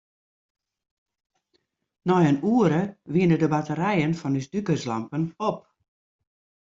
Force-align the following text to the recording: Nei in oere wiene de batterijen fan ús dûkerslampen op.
Nei 2.07 2.25
in 2.31 2.37
oere 2.53 2.81
wiene 3.13 3.35
de 3.39 3.47
batterijen 3.55 4.17
fan 4.19 4.37
ús 4.39 4.47
dûkerslampen 4.53 5.23
op. 5.49 5.57